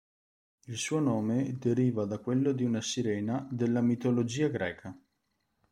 [0.65, 4.99] Il suo nome deriva da quello di una sirena della mitologia greca.